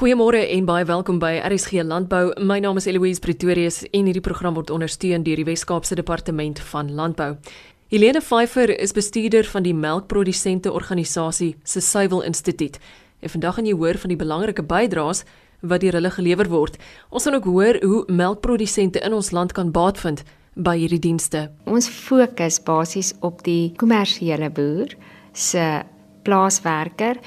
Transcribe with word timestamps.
Goeiemôre 0.00 0.38
en 0.48 0.64
baie 0.64 0.84
welkom 0.88 1.18
by 1.20 1.34
RSG 1.44 1.82
Landbou. 1.84 2.30
My 2.40 2.56
naam 2.64 2.78
is 2.80 2.86
Eloise 2.88 3.20
Pretorius 3.20 3.82
en 3.92 4.06
hierdie 4.08 4.22
program 4.24 4.54
word 4.56 4.70
ondersteun 4.72 5.26
deur 5.26 5.36
die 5.36 5.44
Wes-Kaapse 5.44 5.98
Departement 5.98 6.62
van 6.70 6.88
Landbou. 6.96 7.34
Helene 7.92 8.22
Pfeifer 8.24 8.72
is 8.80 8.96
bestuurder 8.96 9.44
van 9.44 9.66
die 9.66 9.74
melkprodusente 9.76 10.72
organisasie 10.72 11.50
se 11.68 11.82
Suiwel 11.84 12.24
Instituut. 12.30 12.78
En 13.20 13.34
vandag 13.34 13.58
gaan 13.58 13.68
jy 13.68 13.76
hoor 13.76 14.00
van 14.00 14.14
die 14.14 14.18
belangrike 14.22 14.64
bydraes 14.64 15.20
wat 15.60 15.84
deur 15.84 16.00
hulle 16.00 16.14
gelewer 16.16 16.48
word. 16.48 16.80
Ons 17.12 17.28
gaan 17.28 17.36
ook 17.36 17.50
hoor 17.52 17.82
hoe 17.84 18.00
melkprodusente 18.08 19.04
in 19.04 19.18
ons 19.20 19.30
land 19.36 19.52
kan 19.52 19.68
baat 19.68 20.00
vind 20.00 20.24
by 20.56 20.78
hierdie 20.80 21.02
dienste. 21.10 21.50
Ons 21.68 21.92
fokus 21.92 22.56
basies 22.64 23.12
op 23.20 23.44
die 23.44 23.74
kommersiële 23.76 24.48
boer 24.48 24.96
se 25.36 25.68
plaaswerker 26.24 27.20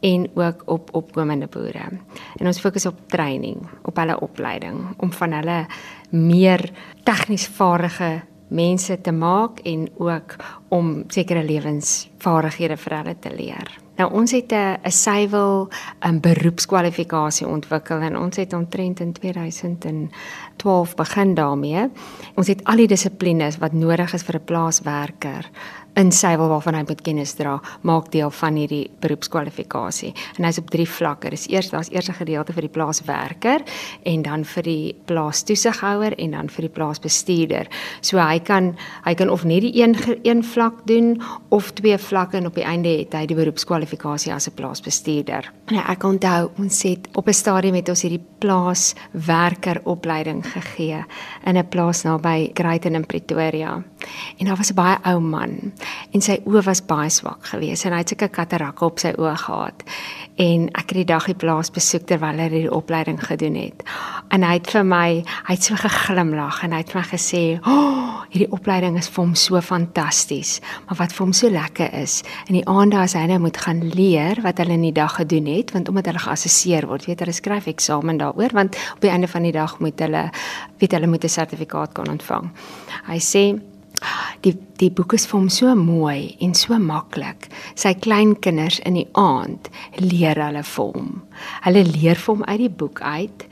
en 0.00 0.30
ook 0.34 0.62
op 0.64 0.94
opkomende 0.94 1.46
boere. 1.46 1.88
En 2.36 2.46
ons 2.46 2.60
fokus 2.60 2.86
op 2.86 2.98
training, 3.06 3.68
op 3.82 3.96
hulle 3.96 4.20
opleiding 4.20 4.94
om 4.96 5.12
van 5.12 5.32
hulle 5.32 5.66
meer 6.10 6.70
tegnies 7.02 7.46
vaardige 7.46 8.20
mense 8.48 9.00
te 9.00 9.12
maak 9.12 9.58
en 9.58 9.88
ook 9.98 10.36
om 10.68 11.02
sekere 11.08 11.42
lewensvaardighede 11.44 12.76
vir 12.76 12.96
hulle 12.96 13.16
te 13.18 13.34
leer. 13.34 13.72
Nou 13.96 14.12
ons 14.12 14.30
het 14.30 14.52
'n 14.52 14.78
'n 14.84 14.90
suiwel 14.90 15.68
'n 16.04 16.20
beroepskwalifikasie 16.20 17.48
ontwikkel 17.48 18.00
en 18.00 18.16
ons 18.16 18.36
het 18.36 18.52
omtrent 18.52 19.00
in 19.00 19.12
2012 19.12 20.94
begin 20.94 21.34
daarmee. 21.34 21.88
Ons 22.34 22.46
het 22.46 22.64
al 22.64 22.76
die 22.76 22.86
dissiplines 22.86 23.58
wat 23.58 23.72
nodig 23.72 24.12
is 24.12 24.22
vir 24.22 24.36
'n 24.36 24.44
plaaswerker 24.44 25.50
in 25.96 26.12
suiwel 26.12 26.48
waarvan 26.48 26.76
hy 26.76 26.82
moet 26.86 27.00
kennis 27.04 27.34
dra, 27.38 27.56
maak 27.88 28.10
deel 28.12 28.30
van 28.30 28.56
hierdie 28.60 28.84
beroepskwalifikasie. 29.00 30.12
En 30.36 30.44
hy's 30.44 30.60
op 30.60 30.70
drie 30.70 30.88
vlakke. 30.88 31.30
Dis 31.32 31.48
eers 31.48 31.70
daar's 31.72 31.90
eers 31.90 32.08
'n 32.08 32.20
gedeelte 32.20 32.52
vir 32.52 32.68
die 32.68 32.74
plaaswerker 32.76 33.62
en 34.04 34.22
dan 34.22 34.44
vir 34.44 34.62
die 34.62 34.94
plaastoesighouer 35.06 36.18
en 36.18 36.30
dan 36.30 36.48
vir 36.48 36.62
die 36.62 36.74
plaasbestuurder. 36.74 37.66
So 38.00 38.18
hy 38.18 38.38
kan 38.38 38.76
hy 39.04 39.14
kan 39.14 39.30
of 39.30 39.44
net 39.44 39.60
die 39.60 39.82
een 39.82 39.96
een 40.22 40.44
vlak 40.44 40.86
doen 40.86 41.22
of 41.48 41.72
twee 41.72 41.98
vlakke 41.98 42.36
en 42.36 42.46
op 42.46 42.54
die 42.54 42.64
einde 42.64 42.88
het 42.88 43.12
hy 43.12 43.26
die 43.26 43.36
beroepskwalifikasie 43.36 44.32
as 44.32 44.48
'n 44.48 44.54
plaasbestuurder. 44.54 45.52
Nou 45.70 45.84
ek 45.88 46.02
onthou 46.02 46.50
ons 46.58 46.82
het 46.82 47.08
op 47.14 47.28
'n 47.28 47.32
stadium 47.32 47.72
met 47.72 47.88
ons 47.88 48.02
hierdie 48.02 48.24
plaaswerker 48.38 49.80
opleiding 49.84 50.44
gegee 50.44 51.04
in 51.44 51.56
'n 51.56 51.68
plaas 51.68 52.02
naby 52.02 52.50
Greyton 52.54 52.94
in 52.94 53.06
Pretoria. 53.06 53.82
En 54.38 54.46
daar 54.46 54.56
was 54.56 54.70
'n 54.70 54.74
baie 54.74 54.96
ou 55.04 55.20
man 55.20 55.72
en 56.12 56.20
sy 56.20 56.40
oë 56.44 56.62
was 56.64 56.86
baie 56.86 57.10
swak 57.10 57.46
geweest 57.46 57.84
en 57.84 57.92
hy 57.92 57.98
het 57.98 58.08
sulke 58.08 58.28
katarakke 58.28 58.84
op 58.84 58.98
sy 58.98 59.12
oë 59.18 59.36
gehad. 59.36 59.82
En 60.36 60.68
ek 60.68 60.88
het 60.92 60.94
die 60.94 61.04
dag 61.04 61.24
die 61.24 61.34
plaas 61.34 61.70
besoek 61.70 62.06
terwyl 62.06 62.38
hy 62.38 62.48
die 62.48 62.72
opleiding 62.72 63.24
gedoen 63.24 63.54
het. 63.54 63.82
En 64.28 64.42
hy 64.42 64.52
het 64.58 64.70
vir 64.70 64.84
my, 64.84 65.24
hy 65.46 65.54
het 65.54 65.62
so 65.62 65.74
geglimlag 65.74 66.62
en 66.62 66.72
hy 66.72 66.78
het 66.78 66.90
vir 66.92 67.00
my 67.00 67.06
gesê, 67.08 67.60
"O, 67.66 67.70
oh, 67.70 68.06
hierdie 68.30 68.50
opleiding 68.52 68.98
is 68.98 69.08
vir 69.08 69.22
hom 69.24 69.34
so 69.34 69.60
fantasties, 69.60 70.60
maar 70.86 70.98
wat 71.00 71.12
vir 71.12 71.24
hom 71.24 71.32
so 71.32 71.50
lekker 71.52 71.94
is, 72.02 72.22
in 72.48 72.58
die 72.58 72.66
aande 72.66 72.98
as 72.98 73.14
hy 73.14 73.26
nou 73.26 73.38
moet 73.38 73.56
gaan 73.56 73.82
leer 73.94 74.40
wat 74.42 74.58
hulle 74.58 74.72
in 74.72 74.82
die 74.82 74.92
dag 74.96 75.16
gedoen 75.20 75.46
het, 75.46 75.72
want 75.76 75.88
omdat 75.88 76.10
hulle 76.10 76.18
geassesseer 76.18 76.88
word, 76.90 77.06
weet 77.06 77.20
hulle 77.20 77.32
skryf 77.36 77.66
eksamen 77.66 78.18
daaroor, 78.18 78.52
want 78.52 78.76
op 78.94 79.00
die 79.00 79.10
einde 79.10 79.28
van 79.28 79.42
die 79.42 79.54
dag 79.56 79.78
moet 79.80 79.98
hulle 80.00 80.30
weet 80.80 80.92
hulle 80.92 81.06
moet 81.06 81.24
'n 81.24 81.28
sertifikaat 81.28 81.92
kan 81.92 82.08
ontvang." 82.08 82.50
Hy 83.06 83.18
sê 83.18 83.60
Die 84.44 84.54
die 84.76 84.90
boek 84.92 85.14
is 85.16 85.24
vir 85.26 85.38
hom 85.38 85.48
so 85.48 85.72
mooi 85.74 86.36
en 86.44 86.54
so 86.54 86.76
maklik. 86.78 87.48
Sy 87.74 87.94
kleinkinders 87.94 88.78
in 88.84 88.98
die 89.00 89.08
aand 89.16 89.70
leer 89.96 90.36
hulle 90.42 90.62
vir 90.62 90.92
hom. 90.92 91.22
Hulle 91.64 91.84
leer 91.88 92.20
vir 92.20 92.34
hom 92.34 92.44
uit 92.44 92.60
die 92.60 92.74
boek 92.82 93.00
uit 93.00 93.46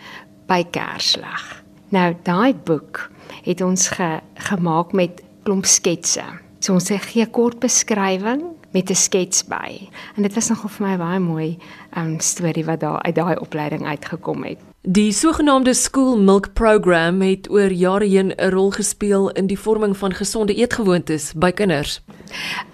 by 0.51 0.61
Kerslig. 0.75 1.47
Nou 1.95 2.13
daai 2.27 2.53
boek 2.55 3.09
het 3.45 3.61
ons 3.65 3.89
ge, 3.97 4.21
gemaak 4.49 4.93
met 4.93 5.23
klomp 5.45 5.67
sketse. 5.69 6.25
So 6.61 6.75
ons 6.75 6.89
gee 6.89 7.25
'n 7.25 7.31
kort 7.31 7.61
beskrywing 7.61 8.43
met 8.73 8.91
'n 8.91 8.95
skets 8.95 9.45
by. 9.45 9.89
En 10.17 10.23
dit 10.23 10.35
was 10.35 10.49
nogal 10.49 10.69
vir 10.69 10.87
my 10.87 10.97
baie 10.97 11.21
mooi 11.21 11.59
um, 11.97 12.21
storie 12.21 12.65
wat 12.65 12.81
daar 12.81 13.03
uit 13.03 13.15
daai 13.15 13.37
opleiding 13.37 13.87
uitgekom 13.87 14.45
het. 14.45 14.74
Die 14.87 15.13
sogenaamde 15.13 15.75
School 15.75 16.19
Milk 16.19 16.53
Program 16.53 17.23
het 17.25 17.47
oor 17.51 17.73
jare 17.73 18.05
heen 18.05 18.33
'n 18.37 18.51
rol 18.51 18.71
gespeel 18.71 19.31
in 19.31 19.47
die 19.47 19.59
vorming 19.59 19.97
van 19.97 20.13
gesonde 20.13 20.55
eetgewoontes 20.55 21.33
by 21.33 21.51
kinders. 21.53 22.03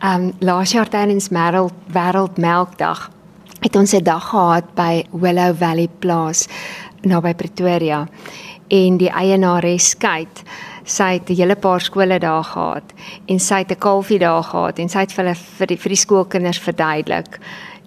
Um 0.02 0.32
laas 0.40 0.72
jaar 0.72 0.88
tydens 0.88 1.28
Wêreld 1.28 1.72
Wêreld 1.86 2.36
Melkdag 2.36 3.10
het 3.60 3.76
ons 3.76 3.92
'n 3.92 4.02
dag 4.02 4.28
gehad 4.28 4.74
by 4.74 5.04
Willow 5.12 5.54
Valley 5.56 5.88
Plaas 5.98 6.48
naby 7.02 7.34
Pretoria 7.34 8.08
en 8.68 8.96
die 8.96 9.10
eienares 9.10 9.96
Kate 9.96 10.42
sy 10.84 11.12
het 11.12 11.30
'n 11.30 11.36
hele 11.36 11.56
paar 11.56 11.80
skole 11.80 12.18
daar 12.18 12.44
gehad 12.44 12.92
en 13.26 13.38
sy 13.38 13.58
het 13.58 13.70
'n 13.70 13.78
kalfie 13.78 14.18
daar 14.18 14.42
gehad 14.42 14.78
en 14.78 14.88
sy 14.88 14.98
het 14.98 15.12
vir 15.12 15.24
hulle 15.24 15.36
vir 15.36 15.66
die, 15.66 15.76
vir 15.76 15.88
die 15.88 16.04
skoolkinders 16.04 16.58
verduidelik 16.58 17.38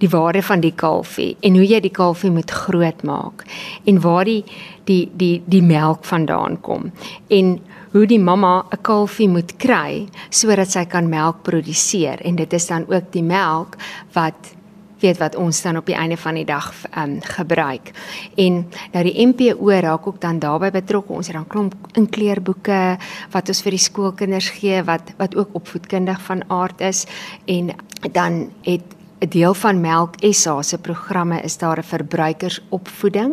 die 0.03 0.11
waarde 0.11 0.43
van 0.43 0.63
die 0.63 0.73
kalfie 0.75 1.33
en 1.41 1.59
hoe 1.59 1.67
jy 1.67 1.79
die 1.83 1.93
kalfie 1.93 2.31
moet 2.33 2.51
grootmaak 2.51 3.45
en 3.87 4.01
waar 4.03 4.27
die 4.27 4.41
die 4.89 5.05
die 5.15 5.35
die 5.47 5.63
melk 5.63 6.03
vandaan 6.09 6.59
kom 6.65 6.91
en 7.31 7.53
hoe 7.93 8.07
die 8.09 8.19
mamma 8.19 8.65
'n 8.71 8.81
kalfie 8.81 9.29
moet 9.29 9.55
kry 9.57 10.07
sodat 10.29 10.71
sy 10.71 10.85
kan 10.85 11.09
melk 11.09 11.43
produseer 11.43 12.19
en 12.25 12.35
dit 12.35 12.53
is 12.53 12.67
dan 12.67 12.85
ook 12.89 13.11
die 13.11 13.23
melk 13.23 13.77
wat 14.13 14.55
weet 15.03 15.19
wat 15.19 15.35
ons 15.35 15.61
dan 15.61 15.77
op 15.77 15.85
die 15.85 15.95
einde 15.95 16.17
van 16.17 16.37
die 16.39 16.45
dag 16.45 16.71
um, 16.97 17.19
gebruik. 17.21 17.91
En 18.35 18.63
nou 18.93 19.03
die 19.03 19.27
MPO 19.27 19.69
raak 19.83 20.07
ook 20.07 20.21
dan 20.21 20.39
daarbey 20.39 20.71
betrokke. 20.71 21.13
Ons 21.13 21.27
het 21.27 21.35
dan 21.35 21.47
klomp 21.47 21.75
inkleerboeke 21.99 22.97
wat 23.31 23.51
ons 23.51 23.61
vir 23.65 23.75
die 23.75 23.83
skoolkinders 23.83 24.49
gee 24.59 24.83
wat 24.87 25.13
wat 25.19 25.35
ook 25.35 25.55
opvoedkundig 25.59 26.21
van 26.21 26.43
aard 26.47 26.81
is 26.81 27.05
en 27.45 27.75
dan 28.11 28.49
het 28.63 28.95
'n 29.23 29.29
deel 29.29 29.53
van 29.53 29.81
Melk 29.81 30.15
SA 30.19 30.61
se 30.61 30.77
programme 30.77 31.41
is 31.41 31.57
daar 31.57 31.77
'n 31.77 31.83
verbruikersopvoeding 31.83 33.31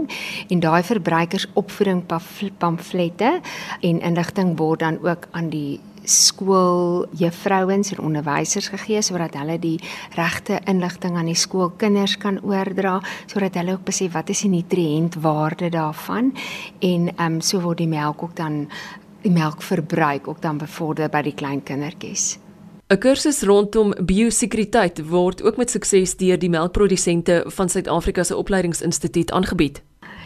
en 0.48 0.60
daai 0.60 0.82
verbruikersopvoeding 0.82 2.02
pamflette 2.58 3.40
en 3.80 4.00
inligting 4.00 4.58
word 4.58 4.78
dan 4.78 4.98
ook 5.02 5.26
aan 5.30 5.48
die 5.48 5.80
skool 6.02 7.06
juffrouens 7.10 7.92
en 7.92 8.04
onderwysers 8.04 8.68
gegee 8.68 9.02
sodat 9.02 9.34
hulle 9.34 9.58
die 9.58 9.80
regte 10.14 10.60
inligting 10.64 11.16
aan 11.16 11.26
die 11.26 11.34
skoolkinders 11.34 12.16
kan 12.16 12.40
oordra 12.42 13.00
sodat 13.26 13.54
hulle 13.54 13.72
ook 13.72 13.84
besef 13.84 14.12
wat 14.12 14.28
is 14.28 14.40
die 14.40 14.50
nutriëntwaarde 14.50 15.68
daarvan 15.68 16.34
en 16.78 17.08
ehm 17.16 17.32
um, 17.32 17.40
so 17.40 17.60
word 17.60 17.78
die 17.78 17.88
melk 17.88 18.22
ook 18.22 18.36
dan 18.36 18.68
die 19.22 19.32
melkverbruik 19.32 20.28
ook 20.28 20.42
dan 20.42 20.58
bevorder 20.58 21.08
by 21.08 21.22
die 21.22 21.34
klein 21.34 21.62
kindertjies. 21.62 22.38
'n 22.90 22.98
Kursus 22.98 23.42
rondom 23.46 23.92
biosekuriteit 24.02 24.98
word 25.06 25.42
ook 25.42 25.56
met 25.56 25.70
sukses 25.70 26.16
deur 26.18 26.38
die 26.38 26.50
melkprodusente 26.50 27.44
van 27.46 27.68
Suid-Afrika 27.68 28.24
se 28.24 28.36
opleidingsinstituut 28.36 29.30
aangebied. 29.30 29.82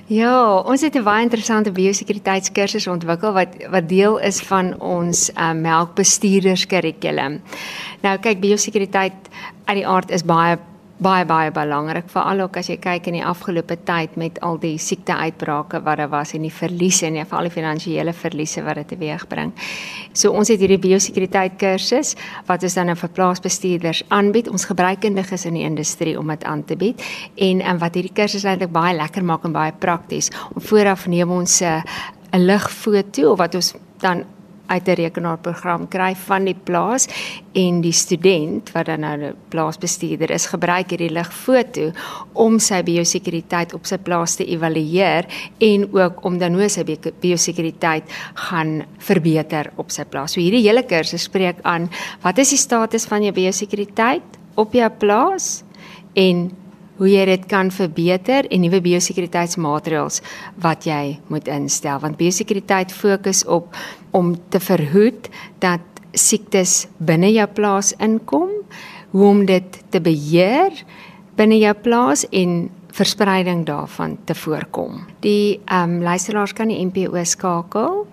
Ja, 0.06 0.60
ons 0.60 0.80
het 0.80 0.96
'n 0.96 1.02
baie 1.02 1.22
interessante 1.22 1.72
biosekuriteitskursus 1.72 2.86
ontwikkel 2.86 3.32
wat 3.32 3.48
wat 3.70 3.88
deel 3.88 4.18
is 4.18 4.40
van 4.40 4.80
ons 4.80 5.30
uh, 5.30 5.52
melkbestuurderskurrikulum. 5.52 7.42
Nou 8.00 8.18
kyk, 8.18 8.40
biosekuriteit 8.40 9.12
uit 9.64 9.76
die 9.76 9.86
aard 9.86 10.10
is 10.10 10.24
baie 10.24 10.58
baie 11.02 11.24
baie 11.26 11.50
belangrik 11.50 12.06
veral 12.12 12.44
ook 12.44 12.56
as 12.60 12.68
jy 12.70 12.76
kyk 12.78 13.08
in 13.10 13.16
die 13.18 13.24
afgelope 13.26 13.76
tyd 13.86 14.14
met 14.20 14.38
al 14.46 14.60
die 14.62 14.76
siekteuitbrake 14.78 15.80
wat 15.82 15.98
daar 15.98 16.10
was 16.12 16.34
en 16.36 16.44
die 16.46 16.52
verliese 16.54 17.08
en 17.08 17.18
veral 17.26 17.48
die 17.48 17.54
finansiële 17.54 18.14
verliese 18.14 18.62
wat 18.62 18.78
dit 18.78 18.92
teweegbring. 18.94 19.52
So 20.12 20.30
ons 20.30 20.52
het 20.52 20.62
hierdie 20.62 20.78
biosekuriteit 20.78 21.58
kursus 21.58 22.14
wat 22.46 22.62
ons 22.62 22.78
dan 22.78 22.92
nou 22.92 22.96
vir 23.00 23.10
plaasbestuurders 23.16 24.04
aanbied. 24.14 24.48
Ons 24.48 24.68
gebruikendiges 24.70 25.46
in 25.50 25.58
die 25.58 25.66
industrie 25.66 26.14
om 26.18 26.30
dit 26.30 26.44
aan 26.44 26.64
te 26.64 26.78
bied 26.78 27.02
en 27.34 27.60
en 27.60 27.82
wat 27.82 27.98
hierdie 27.98 28.14
kursus 28.14 28.46
eintlik 28.46 28.72
baie 28.72 28.94
lekker 28.96 29.24
maak 29.26 29.44
en 29.44 29.52
baie 29.52 29.72
prakties. 29.72 30.30
Om 30.54 30.62
vooraf 30.62 31.06
neem 31.06 31.30
ons 31.30 31.60
'n 31.62 31.82
'n 32.34 32.46
ligfoto 32.46 33.32
of 33.32 33.38
wat 33.38 33.54
ons 33.54 33.74
dan 33.98 34.24
uit 34.66 34.88
'n 34.88 34.94
rekenaarprogram 34.94 35.88
kry 35.88 36.14
van 36.14 36.44
die 36.44 36.56
plaas 36.64 37.08
en 37.52 37.80
die 37.80 37.92
student 37.92 38.72
wat 38.72 38.86
dan 38.86 39.00
nou 39.00 39.16
'n 39.16 39.34
plaasbestuurder 39.48 40.30
is 40.30 40.46
gebruik 40.46 40.90
hierdie 40.90 41.12
ligfoto 41.12 41.92
om 42.32 42.58
sy 42.58 42.82
biosekuriteit 42.82 43.74
op 43.74 43.86
sy 43.86 43.98
plaas 43.98 44.34
te 44.34 44.44
evalueer 44.44 45.26
en 45.58 45.88
ook 45.92 46.24
om 46.24 46.38
dan 46.38 46.54
hoe 46.54 46.68
sy 46.68 46.84
biosekuriteit 47.20 48.04
gaan 48.34 48.84
verbeter 48.98 49.70
op 49.76 49.90
sy 49.90 50.04
plaas. 50.04 50.32
So 50.32 50.40
hierdie 50.40 50.66
hele 50.68 50.82
kursus 50.82 51.22
spreek 51.22 51.56
aan 51.62 51.90
wat 52.22 52.38
is 52.38 52.50
die 52.50 52.58
status 52.58 53.04
van 53.04 53.22
jou 53.22 53.32
biosekuriteit 53.32 54.22
op 54.54 54.72
jou 54.72 54.90
plaas 54.90 55.64
en 56.14 56.50
hoe 56.98 57.10
jy 57.10 57.24
dit 57.26 57.46
kan 57.50 57.70
verbeter 57.74 58.46
en 58.50 58.62
nuwe 58.62 58.80
biosekuriteitsmaatreëls 58.84 60.20
wat 60.62 60.86
jy 60.86 61.18
moet 61.32 61.48
instel. 61.50 61.98
Want 62.02 62.20
biosekuriteit 62.20 62.92
fokus 62.94 63.44
op 63.44 63.74
om 64.14 64.34
te 64.48 64.60
verhoed 64.62 65.28
dat 65.64 65.82
siektes 66.14 66.84
binne 67.02 67.32
jou 67.34 67.46
plaas 67.50 67.92
inkom, 67.98 68.50
hoe 69.10 69.26
om 69.26 69.44
dit 69.46 69.80
te 69.90 70.00
beheer 70.02 70.84
binne 71.38 71.58
jou 71.58 71.74
plaas 71.82 72.24
en 72.30 72.68
verspreiding 72.94 73.64
daarvan 73.66 74.18
te 74.24 74.34
voorkom. 74.34 75.04
Die 75.20 75.60
ehm 75.64 75.96
um, 75.96 76.02
luisteraars 76.02 76.52
kan 76.52 76.68
die 76.68 76.84
NPO 76.84 77.24
skakel 77.24 78.06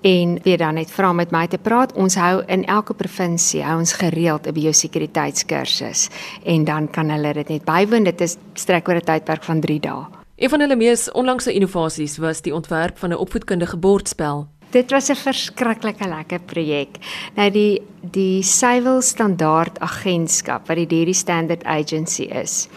en 0.00 0.38
weer 0.42 0.58
dan 0.58 0.74
net 0.74 0.90
vra 0.90 1.12
met 1.12 1.30
my 1.30 1.46
te 1.46 1.58
praat. 1.58 1.92
Ons 1.92 2.14
hou 2.20 2.42
in 2.46 2.64
elke 2.64 2.94
provinsie 2.94 3.62
hou 3.64 3.78
ons 3.78 3.92
gereeld 3.92 4.46
'n 4.46 4.52
biosekuriteitskursus 4.52 6.08
en 6.44 6.64
dan 6.64 6.90
kan 6.90 7.10
hulle 7.10 7.32
dit 7.32 7.48
net 7.48 7.64
bywoon. 7.64 8.04
Dit 8.04 8.20
is 8.20 8.36
strek 8.54 8.88
oor 8.88 8.96
'n 8.96 9.04
tydperk 9.04 9.44
van 9.44 9.60
3 9.60 9.80
dae. 9.80 10.04
Een 10.36 10.48
van 10.48 10.60
hulle 10.60 10.76
mees 10.76 11.12
onlangse 11.12 11.52
innovasies 11.52 12.18
was 12.18 12.42
die 12.42 12.54
ontwerp 12.54 12.98
van 12.98 13.10
'n 13.10 13.16
opvoedkundige 13.16 13.76
bordspel. 13.76 14.46
Dit 14.70 14.90
was 14.90 15.08
'n 15.08 15.14
verskriklike 15.14 16.08
lekker 16.08 16.40
projek. 16.40 16.88
Nou 17.34 17.50
die 17.50 17.82
die 18.00 18.42
Suiwel 18.42 19.00
Standaard 19.00 19.80
Agentskap 19.80 20.66
wat 20.66 20.76
die 20.76 20.86
Dairy 20.86 21.12
Standard 21.12 21.64
Agency 21.64 22.22
is. 22.22 22.68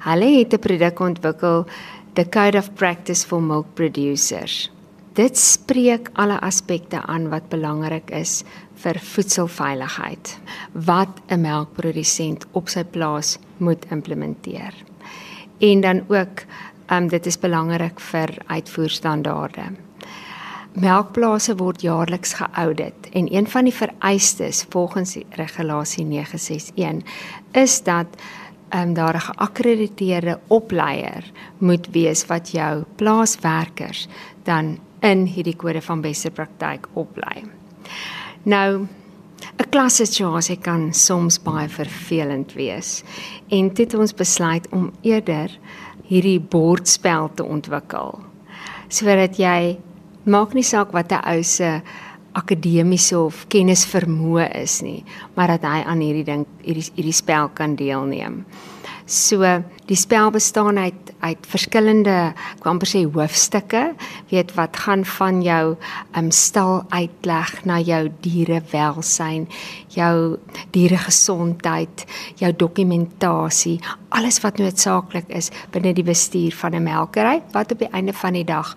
Hulle 0.00 0.38
het 0.38 0.52
'n 0.54 0.58
produk 0.58 1.00
ontwikkel, 1.00 1.66
the 2.14 2.28
Code 2.28 2.58
of 2.58 2.74
Practice 2.74 3.26
for 3.26 3.42
Milk 3.42 3.66
Producers. 3.74 4.70
Dit 5.14 5.38
spreek 5.38 6.08
alle 6.12 6.40
aspekte 6.40 7.02
aan 7.06 7.28
wat 7.28 7.48
belangrik 7.48 8.10
is 8.10 8.42
vir 8.74 8.98
voedselveiligheid 8.98 10.38
wat 10.72 11.20
'n 11.28 11.40
melkprodusent 11.40 12.46
op 12.52 12.68
sy 12.68 12.84
plaas 12.84 13.38
moet 13.56 13.86
implementeer. 13.90 14.74
En 15.58 15.80
dan 15.80 16.02
ook, 16.08 16.42
um, 16.90 17.08
dit 17.08 17.26
is 17.26 17.38
belangrik 17.38 18.00
vir 18.00 18.28
uitvoerstandaarde. 18.46 19.62
Melkplase 20.72 21.54
word 21.56 21.80
jaarliks 21.80 22.32
geaudit 22.34 23.08
en 23.12 23.34
een 23.34 23.46
van 23.46 23.64
die 23.64 23.74
vereistes 23.74 24.64
volgens 24.68 25.18
regulasie 25.30 26.04
961 26.04 27.04
is 27.52 27.82
dat 27.82 28.06
ehm 28.74 28.88
um, 28.88 28.94
daar 28.94 29.14
'n 29.14 29.20
geakkrediteerde 29.20 30.38
opleier 30.46 31.24
moet 31.58 31.86
wees 31.90 32.26
wat 32.26 32.50
jou 32.50 32.84
plaaswerkers 32.96 34.08
dan 34.42 34.78
in 35.00 35.24
hierdie 35.26 35.56
kode 35.56 35.82
van 35.82 36.00
beste 36.00 36.30
praktyk 36.30 36.88
oplei. 36.92 37.44
Nou 38.42 38.86
'n 39.58 39.68
klassituasie 39.70 40.56
kan 40.56 40.92
soms 40.92 41.42
baie 41.42 41.68
vervelend 41.68 42.52
wees 42.52 43.02
en 43.48 43.68
dit 43.68 43.78
het 43.78 43.94
ons 43.94 44.14
besluit 44.14 44.68
om 44.70 44.92
eerder 45.00 45.58
hierdie 46.02 46.40
bordspel 46.40 47.30
te 47.34 47.44
ontwikkel 47.44 48.18
sodat 48.88 49.36
jy 49.36 49.78
maak 50.24 50.54
nie 50.54 50.62
saak 50.62 50.92
wat 50.92 51.12
'n 51.12 51.24
ou 51.28 51.42
se 51.42 51.82
akademiese 52.34 53.18
of 53.18 53.44
kennis 53.52 53.84
vermoë 53.86 54.50
is 54.62 54.80
nie, 54.82 55.02
maar 55.34 55.54
dat 55.54 55.66
hy 55.68 55.82
aan 55.86 56.02
hierdie 56.02 56.26
ding 56.26 56.46
hierdie 56.64 56.90
hierdie 56.96 57.16
spel 57.16 57.50
kan 57.54 57.76
deelneem. 57.78 58.42
So 59.04 59.44
die 59.84 59.98
spel 60.00 60.30
bestaan 60.32 60.78
uit 60.80 61.12
uit 61.24 61.46
verskillende 61.48 62.34
kwamper 62.60 62.88
sê 62.88 63.02
hoofstukke, 63.04 63.82
weet 64.28 64.50
wat 64.56 64.76
gaan 64.84 65.04
van 65.08 65.42
jou 65.44 65.76
um 66.16 66.30
stal 66.32 66.82
uitleg 66.92 67.52
na 67.64 67.78
jou 67.80 68.08
diere 68.24 68.60
welsyn, 68.72 69.46
jou 69.92 70.38
diere 70.72 70.98
gesondheid, 71.00 72.04
jou 72.40 72.50
dokumentasie, 72.52 73.78
alles 74.08 74.40
wat 74.44 74.60
noodsaaklik 74.60 75.28
is 75.32 75.52
binne 75.72 75.94
die 75.96 76.04
bestuur 76.04 76.52
van 76.52 76.74
'n 76.74 76.84
melkery 76.84 77.42
wat 77.52 77.72
op 77.72 77.78
die 77.78 77.92
einde 77.92 78.12
van 78.12 78.32
die 78.32 78.44
dag 78.44 78.74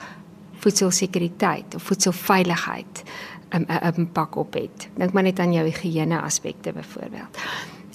voedselsekuriteit 0.60 1.76
of 1.76 1.84
voedselveiligheid 1.84 3.04
'n 3.52 3.62
um, 3.62 3.66
'n 3.70 3.94
impak 3.98 4.36
op 4.36 4.54
het. 4.54 4.90
Dink 4.96 5.14
maar 5.14 5.24
net 5.24 5.40
aan 5.40 5.54
jou 5.54 5.66
higiëne 5.66 6.22
aspekte 6.22 6.72
byvoorbeeld. 6.74 7.38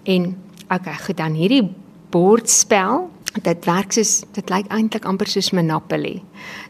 En 0.02 0.36
okay, 0.68 0.94
goed 0.94 1.16
dan 1.16 1.32
hierdie 1.32 1.74
bordspel. 2.10 3.10
Dit 3.42 3.64
werk 3.64 3.92
soos 3.92 4.24
dit 4.32 4.50
lyk 4.50 4.66
eintlik 4.68 5.04
amper 5.04 5.26
soos 5.26 5.50
Monopoly. 5.50 6.22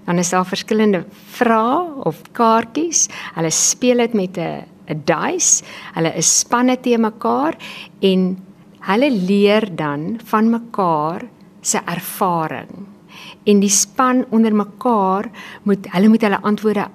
Dan 0.07 0.19
is 0.19 0.31
daar 0.31 0.47
verskillende 0.47 1.05
vrae 1.35 2.05
of 2.07 2.23
kaartjies. 2.33 3.09
Hulle 3.35 3.51
speel 3.51 3.97
dit 3.97 4.15
met 4.15 4.39
'n 4.39 4.65
'n 4.89 5.03
dice. 5.05 5.65
Hulle 5.95 6.13
is 6.17 6.39
spanne 6.39 6.81
te 6.81 6.99
mekaar 6.99 7.57
en 8.01 8.39
hulle 8.81 9.11
leer 9.11 9.69
dan 9.77 10.21
van 10.25 10.51
mekaar 10.51 11.23
se 11.61 11.81
ervaring. 11.85 12.87
En 13.45 13.61
die 13.61 13.71
span 13.71 14.25
onder 14.31 14.55
mekaar 14.55 15.31
moet 15.63 15.87
hulle 15.91 16.09
moet 16.09 16.23
hulle 16.23 16.41
antwoorde 16.41 16.89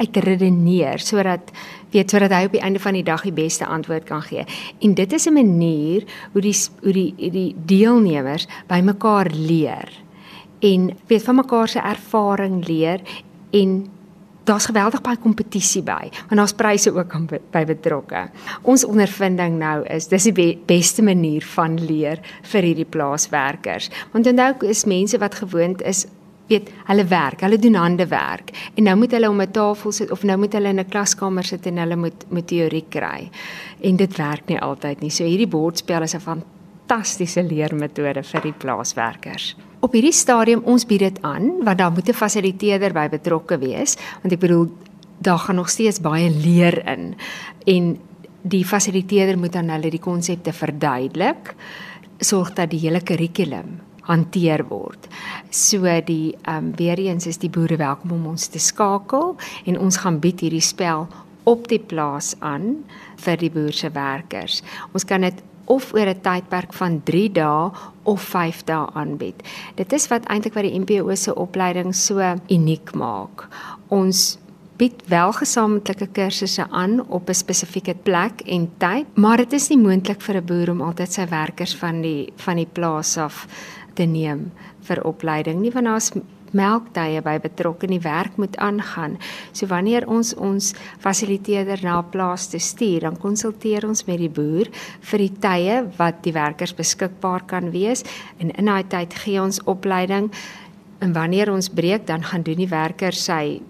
uitredeneer 0.00 1.02
sodat 1.02 1.52
weet 1.92 2.10
sodat 2.10 2.32
hy 2.34 2.44
op 2.48 2.56
die 2.56 2.64
einde 2.64 2.82
van 2.82 2.96
die 2.96 3.06
dag 3.06 3.24
die 3.26 3.34
beste 3.34 3.66
antwoord 3.66 4.06
kan 4.08 4.22
gee. 4.22 4.44
En 4.80 4.94
dit 4.94 5.12
is 5.12 5.26
'n 5.26 5.32
manier 5.32 6.04
hoe 6.32 6.42
die 6.42 6.56
hoe 6.82 6.92
die 6.92 7.14
die 7.30 7.54
deelnemers 7.66 8.46
bymekaar 8.66 9.30
leer 9.30 9.88
en 10.60 10.90
weet 11.06 11.22
van 11.22 11.34
mekaar 11.34 11.68
se 11.68 11.78
ervaring 11.78 12.66
leer 12.66 13.00
en 13.50 13.88
daar's 14.44 14.66
geweldig 14.66 15.02
baie 15.04 15.18
kompetisie 15.20 15.82
by, 15.82 16.08
want 16.28 16.38
daar's 16.40 16.56
pryse 16.56 16.92
ook 16.92 17.12
aan 17.14 17.28
by 17.52 17.64
betrokke. 17.68 18.28
Ons 18.62 18.84
ondervinding 18.84 19.58
nou 19.60 19.84
is 19.86 20.08
dis 20.10 20.26
die 20.30 20.32
be 20.32 20.58
beste 20.66 21.02
manier 21.02 21.44
van 21.54 21.78
leer 21.78 22.22
vir 22.52 22.62
hierdie 22.62 22.88
plaaswerkers. 22.88 23.90
Want 24.12 24.26
onthou 24.26 24.66
is 24.70 24.84
mense 24.84 25.18
wat 25.18 25.34
gewoond 25.34 25.82
is 25.82 26.06
weet 26.50 26.70
hulle 26.88 27.06
werk, 27.10 27.44
hulle 27.46 27.58
doen 27.58 27.78
hande 27.78 28.06
werk 28.10 28.52
en 28.74 28.88
nou 28.88 28.96
moet 29.00 29.14
hulle 29.16 29.30
om 29.30 29.40
'n 29.40 29.50
tafel 29.50 29.92
sit 29.92 30.10
of 30.10 30.22
nou 30.22 30.38
moet 30.38 30.52
hulle 30.52 30.68
in 30.68 30.80
'n 30.80 30.88
klaskamer 30.88 31.44
sit 31.44 31.66
en 31.66 31.78
hulle 31.78 31.96
moet 31.96 32.24
met 32.28 32.46
teorie 32.46 32.84
kry. 32.88 33.30
En 33.80 33.96
dit 33.96 34.16
werk 34.16 34.48
nie 34.48 34.58
altyd 34.58 35.00
nie. 35.00 35.10
So 35.10 35.24
hierdie 35.24 35.48
bordspel 35.48 36.02
is 36.02 36.14
'n 36.14 36.20
fantastiese 36.20 37.42
leermetode 37.42 38.22
vir 38.22 38.40
die 38.40 38.52
plaaswerkers. 38.52 39.56
Op 39.80 39.92
hierdie 39.92 40.12
stadium 40.12 40.62
ons 40.64 40.86
bied 40.86 41.00
dit 41.00 41.22
aan 41.22 41.64
want 41.64 41.78
daar 41.78 41.92
moet 41.92 42.08
'n 42.08 42.12
fasiliteerder 42.12 42.92
by 42.92 43.08
betrokke 43.08 43.58
wees 43.58 43.96
want 44.22 44.32
ek 44.32 44.40
bedoel 44.40 44.68
daar 45.18 45.38
gaan 45.38 45.56
nog 45.56 45.68
steeds 45.68 46.00
baie 46.00 46.30
leer 46.30 46.86
in 46.86 47.14
en 47.66 47.98
die 48.42 48.64
fasiliteerder 48.64 49.38
moet 49.38 49.52
dan 49.52 49.68
hulle 49.68 49.90
die 49.90 50.00
konsepte 50.00 50.52
verduidelik 50.52 51.54
sorg 52.18 52.52
dat 52.52 52.70
die 52.70 52.80
hele 52.80 53.00
kurrikulum 53.00 53.80
hanteer 54.02 54.64
word. 54.68 55.08
So 55.50 55.84
die 56.06 56.36
ehm 56.42 56.56
um, 56.56 56.72
weer 56.76 56.98
eens 56.98 57.26
is 57.26 57.38
die 57.38 57.50
boere 57.50 57.76
welkom 57.76 58.12
om 58.12 58.26
ons 58.26 58.46
te 58.46 58.58
skakel 58.58 59.36
en 59.64 59.78
ons 59.78 59.96
gaan 59.96 60.18
bied 60.20 60.40
hierdie 60.40 60.64
spel 60.64 61.08
op 61.44 61.68
die 61.68 61.80
plaas 61.80 62.34
aan 62.38 62.84
vir 63.16 63.36
die 63.36 63.50
boer 63.50 63.72
se 63.72 63.90
werkers. 63.90 64.62
Ons 64.92 65.04
kan 65.04 65.20
dit 65.20 65.42
of 65.70 65.92
oor 65.94 66.08
'n 66.08 66.20
tydperk 66.20 66.72
van 66.74 67.00
3 67.04 67.32
dae 67.32 67.70
of 68.02 68.20
5 68.22 68.64
dae 68.64 68.86
aanbied. 68.94 69.42
Dit 69.74 69.92
is 69.92 70.08
wat 70.08 70.26
eintlik 70.26 70.54
wat 70.54 70.64
die 70.64 70.78
MPO 70.78 71.14
se 71.14 71.34
opleiding 71.34 71.94
so 71.94 72.18
uniek 72.48 72.94
maak. 72.94 73.48
Ons 73.88 74.38
bied 74.80 75.02
wel 75.12 75.32
gesamentlike 75.32 76.06
kursusse 76.16 76.64
aan 76.70 77.00
op 77.08 77.28
'n 77.28 77.34
spesifieke 77.34 77.94
plek 77.94 78.40
en 78.40 78.70
tyd, 78.78 79.06
maar 79.14 79.36
dit 79.36 79.52
is 79.52 79.68
nie 79.68 79.78
moontlik 79.78 80.20
vir 80.20 80.36
'n 80.36 80.44
boer 80.44 80.70
om 80.70 80.80
altyd 80.80 81.12
sy 81.12 81.26
werkers 81.28 81.74
van 81.76 82.00
die 82.00 82.32
van 82.36 82.56
die 82.56 82.70
plaas 82.72 83.16
af 83.16 83.46
te 83.94 84.06
neem 84.06 84.50
vir 84.88 85.02
opleiding 85.04 85.60
nie 85.60 85.72
want 85.74 85.86
daar's 85.86 86.12
melktye 86.56 87.22
by 87.22 87.36
betrokke 87.42 87.88
nie 87.90 88.00
werk 88.02 88.36
moet 88.40 88.56
aangaan. 88.58 89.16
So 89.52 89.68
wanneer 89.70 90.06
ons 90.10 90.32
ons 90.34 90.72
fasiliteerder 91.02 91.82
na 91.82 92.00
'n 92.00 92.10
plaas 92.10 92.48
te 92.48 92.58
stuur, 92.58 93.00
dan 93.00 93.16
konsulteer 93.16 93.86
ons 93.86 94.04
met 94.06 94.18
die 94.18 94.28
boer 94.28 94.66
vir 95.00 95.18
die 95.18 95.36
tye 95.40 95.86
wat 95.96 96.22
die 96.22 96.32
werkers 96.32 96.74
beskikbaar 96.74 97.46
kan 97.46 97.70
wees 97.70 98.04
en 98.38 98.50
in 98.50 98.64
daai 98.64 98.84
tyd 98.88 99.14
gee 99.14 99.40
ons 99.40 99.62
opleiding. 99.64 100.30
En 101.00 101.12
wanneer 101.12 101.50
ons 101.52 101.68
breek, 101.68 102.06
dan 102.06 102.22
gaan 102.22 102.42
doen 102.42 102.56
die 102.56 102.68
werker 102.68 103.12
sy 103.12 103.60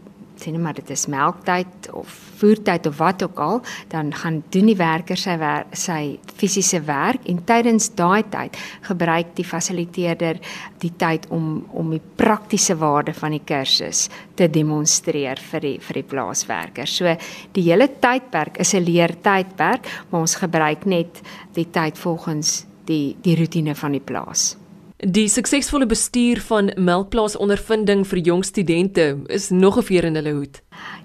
sien 0.42 0.60
maar 0.62 0.74
dit 0.74 0.90
is 0.90 1.06
melktyd 1.10 1.90
of 1.96 2.12
voertyd 2.40 2.86
of 2.86 2.96
wat 3.00 3.22
ook 3.22 3.38
al, 3.38 3.60
dan 3.92 4.12
gaan 4.14 4.42
doen 4.54 4.70
die 4.70 4.76
werker 4.78 5.18
sy 5.18 5.36
wer 5.40 5.66
sy 5.76 6.18
fisiese 6.40 6.80
werk 6.88 7.26
en 7.28 7.42
tydens 7.48 7.90
daai 7.98 8.22
tyd 8.32 8.56
gebruik 8.88 9.34
die 9.36 9.44
fasiliteerder 9.44 10.40
die 10.80 10.92
tyd 10.96 11.28
om 11.34 11.66
om 11.76 11.92
die 11.92 12.02
praktiese 12.16 12.76
waarde 12.80 13.14
van 13.16 13.36
die 13.36 13.44
kursus 13.44 14.06
te 14.36 14.48
demonstreer 14.48 15.40
vir 15.50 15.66
die 15.66 15.76
vir 15.80 16.00
die 16.00 16.08
plaaswerkers. 16.14 16.96
So 16.96 17.16
die 17.56 17.66
hele 17.68 17.88
tydperk 18.00 18.58
is 18.58 18.74
'n 18.74 18.84
leertydperk, 18.84 19.86
maar 20.10 20.20
ons 20.20 20.34
gebruik 20.34 20.86
net 20.86 21.20
die 21.54 21.68
tyd 21.70 21.98
volgens 21.98 22.64
die 22.86 23.16
die 23.22 23.36
rotine 23.36 23.74
van 23.74 23.92
die 23.92 24.04
plaas. 24.04 24.56
Die 25.00 25.30
suksesvolle 25.32 25.86
bestuur 25.88 26.42
van 26.44 26.66
melkplaas 26.76 27.32
ondervinding 27.40 28.02
vir 28.04 28.18
jong 28.20 28.42
studente 28.44 29.16
is 29.32 29.48
nog 29.48 29.78
'n 29.78 29.82
veer 29.82 30.04
in 30.04 30.14
hulle 30.14 30.32
hoed. 30.32 30.60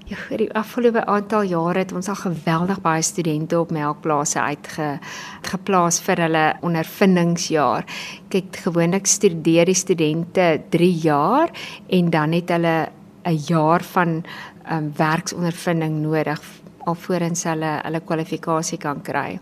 Ja, 0.06 0.16
vir 0.16 0.38
die 0.38 0.54
afgelope 0.54 1.06
aantal 1.06 1.44
jare 1.44 1.80
het 1.80 1.94
ons 1.94 2.10
al 2.10 2.16
geweldig 2.16 2.82
baie 2.82 3.02
studente 3.02 3.60
op 3.60 3.72
melkplase 3.72 4.40
uitgeplaas 4.40 6.00
vir 6.02 6.18
hulle 6.18 6.54
ondervindingsjaar. 6.62 7.86
Kyk, 8.28 8.56
gewoonlik 8.56 9.06
studeer 9.06 9.66
die 9.66 9.74
studente 9.74 10.62
3 10.70 10.92
jaar 10.92 11.50
en 11.88 12.10
dan 12.10 12.32
het 12.32 12.50
hulle 12.50 12.90
'n 13.24 13.40
jaar 13.48 13.84
van 13.84 14.26
um, 14.72 14.94
werksondervinding 14.98 16.02
nodig 16.02 16.42
alvorens 16.86 17.44
hulle 17.44 17.80
hulle 17.84 18.00
kwalifikasie 18.00 18.78
kan 18.78 19.02
kry. 19.02 19.40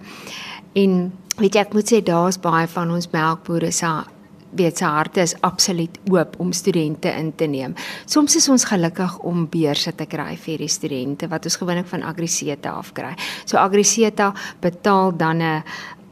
En 0.74 1.12
weet 1.38 1.54
jy, 1.54 1.62
ek 1.62 1.74
moet 1.74 1.92
sê 1.92 2.04
daar's 2.04 2.40
baie 2.40 2.68
van 2.68 2.92
ons 2.92 3.10
melkbore 3.10 3.72
se 3.72 4.13
weet 4.56 4.78
sy 4.78 4.86
harte 4.86 5.22
is 5.22 5.36
absoluut 5.42 6.00
oop 6.12 6.36
om 6.40 6.52
studente 6.52 7.10
in 7.10 7.34
te 7.36 7.46
neem. 7.46 7.76
Soms 8.06 8.36
is 8.36 8.50
ons 8.50 8.66
gelukkig 8.66 9.18
om 9.20 9.48
beurse 9.50 9.96
te 9.96 10.06
kry 10.06 10.36
vir 10.38 10.58
die 10.58 10.72
studente 10.72 11.28
wat 11.28 11.46
ons 11.46 11.58
gewoonlik 11.62 11.88
van 11.88 12.04
Agriseta 12.04 12.78
af 12.78 12.94
kry. 12.94 13.16
So 13.46 13.58
Agriseta 13.58 14.34
betaal 14.62 15.18
dan 15.18 15.42
'n 15.42 15.64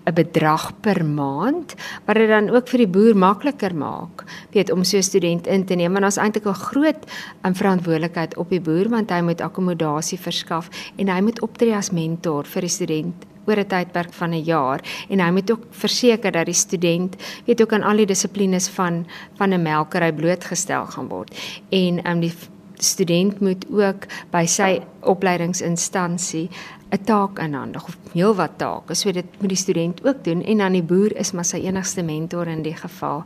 'n 0.06 0.14
bedrag 0.14 0.72
per 0.82 1.06
maand 1.06 1.76
wat 2.06 2.18
dit 2.18 2.30
dan 2.30 2.50
ook 2.50 2.68
vir 2.68 2.84
die 2.84 2.90
boer 2.90 3.18
makliker 3.18 3.76
maak 3.76 4.24
weet 4.54 4.72
om 4.74 4.84
so 4.84 4.98
'n 4.98 5.04
student 5.04 5.48
in 5.48 5.66
te 5.66 5.76
neem 5.76 5.94
want 5.94 6.02
daar's 6.02 6.18
eintlik 6.18 6.46
'n 6.46 6.54
groot 6.54 7.02
um, 7.46 7.54
verantwoordelikheid 7.54 8.38
op 8.38 8.50
die 8.50 8.62
boer 8.62 8.90
want 8.90 9.12
hy 9.12 9.22
moet 9.22 9.42
akkommodasie 9.42 10.18
verskaf 10.18 10.70
en 10.98 11.08
hy 11.08 11.22
moet 11.22 11.42
optree 11.42 11.76
as 11.76 11.92
mentor 11.92 12.46
vir 12.46 12.62
die 12.62 12.70
student 12.70 13.31
oor 13.46 13.60
'n 13.60 13.68
tydperk 13.68 14.14
van 14.14 14.34
'n 14.34 14.44
jaar 14.44 14.80
en 15.10 15.20
hy 15.20 15.32
moet 15.32 15.52
ook 15.52 15.66
verseker 15.70 16.32
dat 16.32 16.46
die 16.46 16.54
student 16.54 17.16
weet 17.46 17.62
ook 17.62 17.74
aan 17.74 17.84
al 17.84 17.98
die 17.98 18.06
dissiplines 18.06 18.68
van 18.68 19.06
van 19.38 19.54
'n 19.54 19.62
melkery 19.62 20.12
blootgestel 20.12 20.86
gaan 20.86 21.08
word. 21.08 21.36
En 21.70 22.08
um 22.08 22.20
die 22.20 22.34
student 22.82 23.40
moet 23.40 23.66
ook 23.70 24.08
by 24.34 24.46
sy 24.50 24.80
opleidingsinstansie 25.02 26.50
'n 26.92 27.04
taak 27.08 27.40
inhandig 27.40 27.84
of 27.88 27.98
heelwat 28.14 28.58
take. 28.58 28.96
So 28.96 29.12
dit 29.12 29.26
moet 29.40 29.50
die 29.50 29.58
student 29.58 30.02
ook 30.04 30.24
doen 30.24 30.44
en 30.44 30.58
dan 30.58 30.76
die 30.76 30.84
boer 30.84 31.16
is 31.16 31.32
maar 31.32 31.48
sy 31.48 31.62
enigste 31.64 32.04
mentor 32.04 32.48
in 32.48 32.64
die 32.66 32.76
geval. 32.76 33.24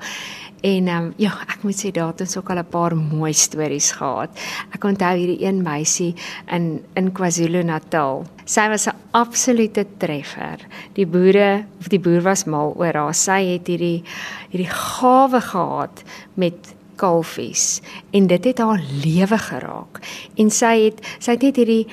En 0.61 0.87
ehm 0.87 1.03
um, 1.03 1.13
ja, 1.17 1.31
ek 1.47 1.63
moet 1.63 1.77
sê 1.77 1.91
daar 1.91 2.13
het 2.13 2.21
ons 2.21 2.37
ook 2.37 2.49
al 2.49 2.61
'n 2.61 2.69
paar 2.69 2.95
mooi 2.95 3.33
stories 3.33 3.91
gehad. 3.91 4.29
Ek 4.71 4.83
onthou 4.83 5.15
hierdie 5.17 5.45
een 5.45 5.61
meisie 5.61 6.13
in 6.51 6.85
in 6.93 7.11
KwaZulu-Natal. 7.11 8.25
Sy 8.45 8.67
was 8.69 8.87
'n 8.87 8.95
absolute 9.11 9.85
treffer. 9.97 10.57
Die 10.93 11.07
boere 11.07 11.65
of 11.79 11.87
die 11.87 11.99
boer 11.99 12.21
was 12.21 12.45
mal 12.45 12.73
oor 12.77 12.93
haar. 12.93 13.13
Sy 13.13 13.41
het 13.53 13.67
hierdie 13.67 14.03
hierdie 14.49 14.71
gawe 14.71 15.41
gehad 15.41 16.03
met 16.33 16.75
kalfies 16.95 17.81
en 18.15 18.27
dit 18.27 18.51
het 18.51 18.61
haar 18.63 18.83
lewe 19.03 19.37
geraak. 19.37 20.01
En 20.35 20.51
sy 20.51 20.75
het 20.87 21.03
sy 21.19 21.35
het 21.37 21.45
net 21.49 21.59
hierdie 21.61 21.87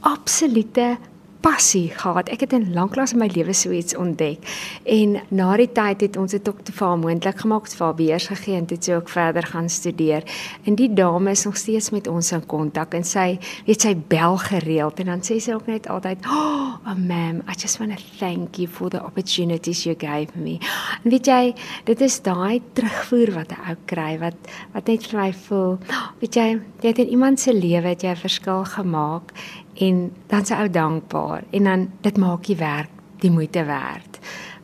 absolute 0.00 0.96
passie 1.42 1.90
gehad. 1.90 2.30
Ek 2.32 2.44
het 2.44 2.54
in 2.56 2.70
lanklaas 2.74 3.14
in 3.14 3.20
my 3.22 3.28
lewe 3.32 3.54
so 3.56 3.72
iets 3.74 3.96
ontdek. 3.98 4.44
En 4.88 5.18
na 5.34 5.56
die 5.58 5.68
tyd 5.74 6.04
het 6.06 6.16
ons 6.20 6.34
dit 6.34 6.48
ook 6.48 6.62
te 6.66 6.72
vaar 6.74 6.96
moontlik 7.00 7.42
gemaak 7.42 7.66
vir 7.72 7.84
haar 7.84 7.96
beheers 7.98 8.28
gegee 8.30 8.56
en 8.60 8.68
dit 8.70 8.84
sou 8.84 8.96
ook 9.00 9.10
verder 9.10 9.46
gaan 9.50 9.68
studeer. 9.70 10.22
En 10.64 10.78
die 10.78 10.90
dame 10.92 11.34
is 11.34 11.44
nog 11.44 11.56
steeds 11.56 11.90
met 11.90 12.08
ons 12.08 12.32
in 12.32 12.44
kontak 12.46 12.94
en 12.94 13.04
sy 13.04 13.38
weet 13.66 13.86
sy 13.86 13.94
bel 13.96 14.38
gereeld 14.38 15.02
en 15.02 15.12
dan 15.12 15.24
sê 15.26 15.38
sy 15.42 15.56
ook 15.56 15.66
net 15.66 15.88
altyd, 15.88 16.26
"Oh, 16.26 16.78
oh 16.86 16.96
ma'am, 16.96 17.42
I 17.48 17.54
just 17.58 17.78
want 17.78 17.96
to 17.96 18.02
thank 18.18 18.56
you 18.56 18.68
for 18.68 18.90
the 18.90 19.02
opportunities 19.04 19.84
you 19.84 19.96
gave 19.98 20.30
me." 20.34 20.58
En 21.04 21.10
weet 21.10 21.26
jy, 21.26 21.54
dit 21.84 22.00
is 22.00 22.22
daai 22.22 22.62
terugvoer 22.72 23.34
wat 23.34 23.50
'n 23.50 23.70
ou 23.70 23.76
kry 23.84 24.18
wat 24.18 24.36
wat 24.72 24.86
net 24.86 25.06
vir 25.06 25.20
my 25.20 25.32
voel, 25.32 25.78
oh, 25.90 26.08
weet 26.20 26.34
jy, 26.34 26.60
jy 26.80 26.88
het 26.88 26.98
in 26.98 27.08
iemand 27.08 27.40
se 27.40 27.54
lewe 27.54 27.88
het 27.88 28.02
jy 28.02 28.10
'n 28.10 28.16
verskil 28.16 28.64
gemaak 28.64 29.32
en 29.74 30.12
dan 30.26 30.46
se 30.46 30.56
ou 30.56 30.68
dankbaar 30.70 31.44
en 31.50 31.64
dan 31.64 31.90
dit 32.00 32.16
maak 32.16 32.46
die 32.46 32.56
werk 32.56 32.90
die 33.20 33.30
moeite 33.30 33.64
werd 33.64 34.18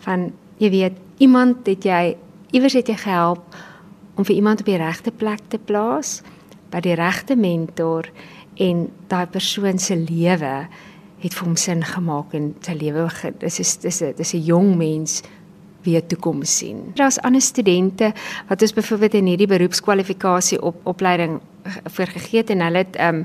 van 0.04 0.32
jy 0.58 0.70
weet 0.70 0.98
iemand 1.18 1.66
het 1.66 1.84
jy 1.84 2.16
iewers 2.50 2.76
het 2.78 2.88
jy 2.88 2.96
gehelp 2.96 3.56
om 4.14 4.24
vir 4.24 4.34
iemand 4.34 4.60
op 4.60 4.66
die 4.66 4.80
regte 4.80 5.10
plek 5.10 5.40
te 5.48 5.58
plaas 5.58 6.20
by 6.72 6.82
die 6.84 6.96
regte 6.98 7.36
mentor 7.36 8.10
en 8.58 8.88
daai 9.08 9.26
persoon 9.30 9.78
se 9.78 9.96
lewe 9.96 10.68
het 11.22 11.34
vir 11.34 11.46
hom 11.46 11.56
sin 11.58 11.82
gemaak 11.82 12.34
en 12.34 12.52
sy 12.62 12.74
lewe 12.78 13.08
is 13.40 13.58
dis 13.58 13.84
is 13.84 14.02
dis 14.16 14.34
'n 14.34 14.44
jong 14.44 14.76
mens 14.76 15.22
weer 15.82 16.06
toekoms 16.06 16.56
sien. 16.56 16.90
Daar's 16.94 17.18
ander 17.18 17.40
studente 17.40 18.12
wat 18.48 18.62
ons 18.62 18.72
byvoorbeeld 18.72 19.14
in 19.14 19.26
hierdie 19.26 19.46
beroepskwalifikasie 19.46 20.62
op 20.62 20.86
opleiding 20.86 21.40
voorgegee 21.84 22.40
het 22.40 22.50
en 22.50 22.60
hulle 22.60 22.84
het 22.84 22.96
ehm 22.96 23.22
um, 23.22 23.24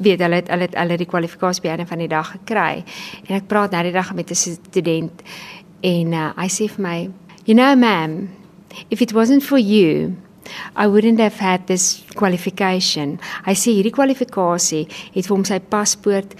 weet 0.00 0.20
hulle 0.24 0.40
het 0.40 0.48
hulle 0.52 0.68
het 0.68 0.76
hulle 0.78 0.98
die 1.00 1.08
kwalifikasie 1.08 1.64
by 1.64 1.74
een 1.74 1.88
van 1.88 2.02
die 2.02 2.10
dag 2.10 2.32
gekry. 2.34 2.82
En 3.28 3.36
ek 3.40 3.48
praat 3.50 3.74
nou 3.76 3.82
die 3.86 3.94
dag 3.96 4.12
met 4.14 4.30
'n 4.30 4.34
student 4.34 5.22
en 5.80 6.12
uh, 6.12 6.30
hy 6.36 6.48
sê 6.48 6.68
vir 6.68 6.82
my, 6.82 7.10
"You 7.44 7.54
know 7.54 7.74
ma'am, 7.76 8.28
if 8.88 9.00
it 9.00 9.12
wasn't 9.12 9.44
for 9.44 9.58
you, 9.58 10.16
I 10.76 10.86
wouldn't 10.86 11.20
have 11.20 11.38
had 11.38 11.66
this 11.66 12.04
qualification." 12.14 13.18
Hy 13.44 13.54
sê 13.54 13.72
hierdie 13.76 13.92
kwalifikasie 13.92 14.86
het 15.14 15.26
vir 15.26 15.36
hom 15.36 15.44
sy 15.44 15.58
paspoort 15.58 16.34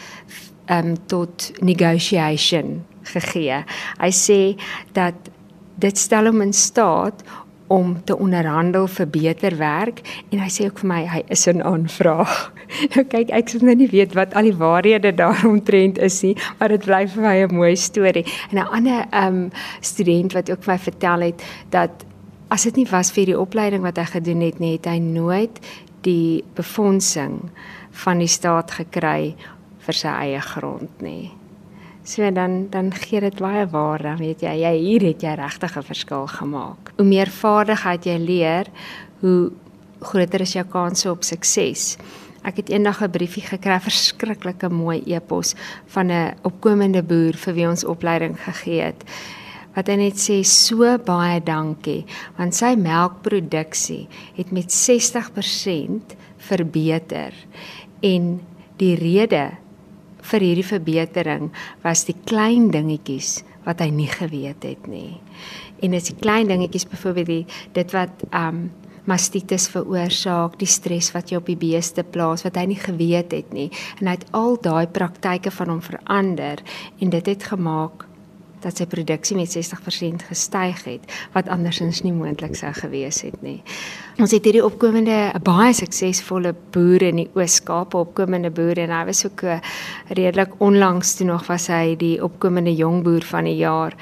um 0.69 0.97
tot 1.07 1.52
negotiation 1.61 2.85
gegee. 3.02 3.64
Hy 3.99 4.11
sê 4.11 4.57
dat 4.93 5.14
dit 5.81 5.99
stel 5.99 6.26
hom 6.26 6.43
in 6.45 6.52
staat 6.52 7.23
om 7.71 7.95
te 8.05 8.17
onderhandel 8.19 8.89
vir 8.91 9.07
beter 9.07 9.55
werk 9.61 10.00
en 10.33 10.41
hy 10.43 10.49
sê 10.50 10.67
ook 10.67 10.81
vir 10.83 10.89
my 10.91 11.00
hy 11.07 11.21
is 11.31 11.47
'n 11.47 11.62
aanvraag. 11.62 12.53
nou 12.95 13.05
kyk 13.05 13.31
ek 13.31 13.49
sou 13.49 13.62
nou 13.62 13.75
nie 13.79 13.91
weet 13.91 14.15
wat 14.19 14.35
al 14.35 14.50
die 14.50 14.57
waarhede 14.59 15.15
daaromtrent 15.15 15.99
is 15.99 16.23
nie, 16.23 16.35
maar 16.59 16.75
dit 16.75 16.85
bly 16.85 17.07
vir 17.07 17.23
my 17.23 17.37
'n 17.47 17.55
mooi 17.55 17.77
storie. 17.77 18.27
En 18.50 18.59
'n 18.59 18.71
ander 18.75 19.07
um, 19.15 19.50
student 19.81 20.33
wat 20.33 20.50
ook 20.50 20.62
vir 20.65 20.75
my 20.75 20.79
vertel 20.79 21.21
het 21.21 21.43
dat 21.71 21.91
as 22.49 22.62
dit 22.62 22.77
nie 22.77 22.87
was 22.91 23.12
vir 23.12 23.27
die 23.27 23.39
opleiding 23.39 23.83
wat 23.83 23.97
hy 23.97 24.05
gedoen 24.05 24.41
het 24.41 24.59
nie, 24.59 24.73
het 24.73 24.87
hy 24.87 24.99
nooit 24.99 25.61
die 26.03 26.45
befondsing 26.55 27.50
van 27.91 28.19
die 28.19 28.31
staat 28.31 28.71
gekry 28.71 29.37
vir 29.79 29.95
sy 29.95 30.09
eie 30.09 30.41
grond 30.41 31.00
nie. 31.00 31.39
So 32.11 32.33
dan 32.33 32.67
dan 32.71 32.90
gee 32.95 33.21
dit 33.21 33.37
baie 33.38 33.69
waarde, 33.71 34.17
weet 34.19 34.40
jy, 34.43 34.55
jy 34.64 34.73
hier 34.83 35.05
het 35.07 35.23
jy 35.23 35.35
regtig 35.38 35.76
'n 35.79 35.83
verskil 35.83 36.26
gemaak. 36.26 36.90
Hoe 36.97 37.07
meer 37.07 37.31
vaardigheid 37.31 38.05
jy 38.05 38.19
leer, 38.19 38.67
hoe 39.21 39.52
groter 40.00 40.40
is 40.40 40.52
jou 40.52 40.64
kanse 40.64 41.11
op 41.11 41.23
sukses. 41.23 41.97
Ek 42.43 42.57
het 42.57 42.69
eendag 42.69 43.02
'n 43.02 43.11
briefie 43.11 43.43
gekry, 43.43 43.79
verskriklike 43.81 44.69
mooi 44.69 45.02
e-pos 45.07 45.55
van 45.87 46.11
'n 46.11 46.35
opkomende 46.43 47.02
boer 47.02 47.37
vir 47.37 47.55
wie 47.55 47.69
ons 47.69 47.85
opleiding 47.85 48.37
gegee 48.43 48.83
het. 48.83 49.05
Wat 49.75 49.87
hy 49.87 49.95
net 49.95 50.17
sê 50.19 50.43
so 50.43 50.99
baie 50.99 51.40
dankie 51.40 52.05
want 52.37 52.55
sy 52.55 52.75
melkproduksie 52.75 54.09
het 54.35 54.50
met 54.50 54.73
60% 54.73 56.17
verbeter 56.38 57.33
en 58.02 58.40
die 58.76 58.95
rede 58.97 59.50
vir 60.31 60.47
hierdie 60.47 60.67
verbetering 60.67 61.49
was 61.85 62.07
die 62.09 62.17
klein 62.27 62.71
dingetjies 62.75 63.41
wat 63.67 63.83
hy 63.85 63.91
nie 63.93 64.09
geweet 64.11 64.65
het 64.65 64.87
nie. 64.89 65.19
En 65.81 65.93
dit 65.93 66.01
is 66.01 66.13
die 66.13 66.21
klein 66.21 66.49
dingetjies 66.51 66.89
byvoorbeeld 66.91 67.33
die 67.33 67.45
dit 67.77 67.97
wat 67.97 68.25
um 68.31 68.69
mastitis 69.09 69.67
veroorsaak, 69.73 70.59
die 70.61 70.69
stres 70.69 71.11
wat 71.15 71.33
jy 71.33 71.41
op 71.41 71.49
die 71.49 71.59
beeste 71.59 72.05
plaas 72.05 72.45
wat 72.47 72.59
hy 72.61 72.67
nie 72.71 72.79
geweet 72.79 73.33
het 73.35 73.55
nie. 73.57 73.71
En 73.99 74.11
hy 74.11 74.19
het 74.19 74.29
al 74.37 74.59
daai 74.63 74.87
praktyke 74.93 75.51
van 75.55 75.73
hom 75.75 75.83
verander 75.83 76.63
en 77.01 77.11
dit 77.11 77.33
het 77.33 77.49
gemaak 77.51 78.07
dat 78.64 78.76
sy 78.76 78.87
produksie 78.90 79.37
met 79.37 79.50
60% 79.52 80.26
gestyg 80.29 80.85
het 80.85 81.14
wat 81.35 81.49
andersins 81.49 82.02
nie 82.05 82.12
moontlik 82.12 82.57
sou 82.59 82.73
gewees 82.76 83.23
het 83.26 83.43
nie. 83.43 83.61
Ons 84.21 84.35
het 84.37 84.45
hierdie 84.45 84.64
opkomende 84.64 85.33
baie 85.47 85.73
suksesvolle 85.76 86.55
boer 86.75 87.02
in 87.02 87.23
die 87.23 87.29
Oos-Kaap, 87.35 87.95
opkomende 87.95 88.50
boer 88.55 88.79
en 88.85 88.95
hy 88.95 89.05
was 89.09 89.25
ook 89.26 89.45
eh, 89.49 89.61
redelik 90.09 90.59
onlangs 90.61 91.17
toe 91.17 91.26
nog 91.26 91.47
was 91.49 91.69
hy 91.73 91.97
die 92.00 92.19
opkomende 92.23 92.75
jong 92.75 93.02
boer 93.07 93.25
van 93.25 93.49
die 93.49 93.59
jaar. 93.62 93.97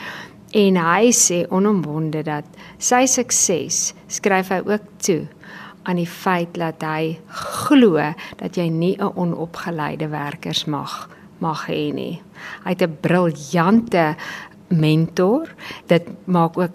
En 0.57 0.79
hy 0.81 1.11
sê 1.13 1.43
onomwonde 1.53 2.23
dat 2.25 2.47
sy 2.79 3.05
sukses 3.07 3.93
skryf 4.09 4.49
hy 4.55 4.63
ook 4.65 4.87
toe 5.05 5.23
aan 5.89 6.01
die 6.01 6.09
feit 6.09 6.57
dat 6.57 6.83
hy 6.85 7.19
glo 7.29 8.01
dat 8.41 8.57
jy 8.57 8.69
nie 8.69 8.97
'n 8.97 9.13
onopgeleide 9.17 10.09
werkers 10.09 10.65
mag 10.65 11.09
mag 11.41 11.67
hê 11.71 11.93
nie. 11.95 12.23
Hy 12.65 12.71
het 12.75 12.83
'n 12.83 12.99
briljante 13.01 14.17
mentor. 14.69 15.55
Dit 15.87 16.09
maak 16.25 16.59
ook 16.59 16.75